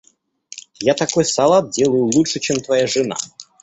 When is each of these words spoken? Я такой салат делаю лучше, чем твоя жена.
Я 0.87 0.95
такой 0.95 1.25
салат 1.25 1.69
делаю 1.69 2.05
лучше, 2.11 2.39
чем 2.39 2.59
твоя 2.61 2.87
жена. 2.87 3.17